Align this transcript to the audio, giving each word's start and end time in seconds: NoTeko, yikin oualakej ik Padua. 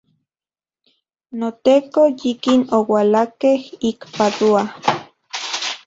NoTeko, 1.39 2.01
yikin 2.19 2.61
oualakej 2.77 3.61
ik 3.89 3.99
Padua. 4.15 4.63